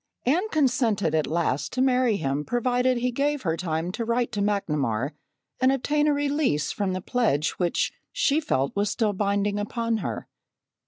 Anne 0.25 0.49
consented 0.49 1.13
at 1.13 1.27
last 1.27 1.71
to 1.71 1.79
marry 1.79 2.17
him 2.17 2.43
provided 2.43 2.97
he 2.97 3.11
gave 3.11 3.43
her 3.43 3.55
time 3.55 3.91
to 3.91 4.03
write 4.03 4.31
to 4.31 4.41
McNamar 4.41 5.11
and 5.59 5.71
obtain 5.71 6.07
a 6.07 6.13
release 6.15 6.71
from 6.71 6.93
the 6.93 7.01
pledge 7.01 7.51
which 7.59 7.93
she 8.11 8.39
felt 8.41 8.75
was 8.75 8.89
still 8.89 9.13
binding 9.13 9.59
upon 9.59 9.97
her. 9.97 10.27